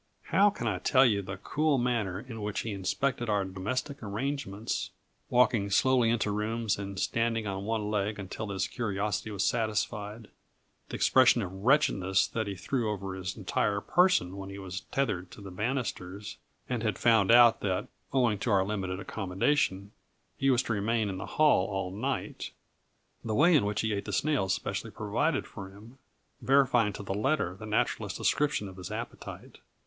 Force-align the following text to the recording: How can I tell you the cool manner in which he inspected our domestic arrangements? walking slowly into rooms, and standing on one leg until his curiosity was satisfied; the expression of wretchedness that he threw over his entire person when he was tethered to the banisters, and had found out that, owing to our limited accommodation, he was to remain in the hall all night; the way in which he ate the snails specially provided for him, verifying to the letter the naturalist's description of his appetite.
How 0.29 0.49
can 0.49 0.65
I 0.65 0.79
tell 0.79 1.05
you 1.05 1.21
the 1.21 1.37
cool 1.37 1.77
manner 1.77 2.19
in 2.19 2.41
which 2.41 2.61
he 2.61 2.71
inspected 2.71 3.29
our 3.29 3.45
domestic 3.45 4.01
arrangements? 4.01 4.89
walking 5.29 5.69
slowly 5.69 6.09
into 6.09 6.31
rooms, 6.31 6.79
and 6.79 6.99
standing 6.99 7.45
on 7.45 7.65
one 7.65 7.91
leg 7.91 8.17
until 8.17 8.49
his 8.49 8.67
curiosity 8.67 9.29
was 9.29 9.43
satisfied; 9.43 10.29
the 10.89 10.95
expression 10.95 11.43
of 11.43 11.53
wretchedness 11.53 12.25
that 12.25 12.47
he 12.47 12.55
threw 12.55 12.89
over 12.91 13.13
his 13.13 13.37
entire 13.37 13.79
person 13.79 14.37
when 14.37 14.49
he 14.49 14.57
was 14.57 14.81
tethered 14.91 15.29
to 15.29 15.39
the 15.39 15.51
banisters, 15.51 16.37
and 16.67 16.81
had 16.81 16.97
found 16.97 17.29
out 17.29 17.59
that, 17.59 17.87
owing 18.11 18.39
to 18.39 18.49
our 18.49 18.65
limited 18.65 18.99
accommodation, 18.99 19.91
he 20.35 20.49
was 20.49 20.63
to 20.63 20.73
remain 20.73 21.09
in 21.09 21.17
the 21.19 21.27
hall 21.37 21.67
all 21.67 21.91
night; 21.91 22.49
the 23.23 23.35
way 23.35 23.55
in 23.55 23.65
which 23.65 23.81
he 23.81 23.93
ate 23.93 24.05
the 24.05 24.11
snails 24.11 24.51
specially 24.51 24.89
provided 24.89 25.45
for 25.45 25.69
him, 25.69 25.99
verifying 26.41 26.91
to 26.91 27.03
the 27.03 27.13
letter 27.13 27.53
the 27.55 27.67
naturalist's 27.67 28.17
description 28.17 28.67
of 28.67 28.77
his 28.77 28.89
appetite. 28.91 29.59